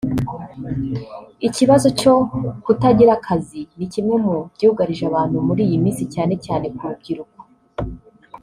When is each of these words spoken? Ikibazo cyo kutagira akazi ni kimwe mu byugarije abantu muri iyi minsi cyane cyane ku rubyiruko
Ikibazo 1.47 1.87
cyo 1.99 2.13
kutagira 2.65 3.11
akazi 3.17 3.61
ni 3.77 3.85
kimwe 3.93 4.15
mu 4.25 4.35
byugarije 4.53 5.03
abantu 5.07 5.37
muri 5.47 5.61
iyi 5.67 5.77
minsi 5.83 6.03
cyane 6.13 6.33
cyane 6.45 6.65
ku 6.75 6.83
rubyiruko 6.89 7.39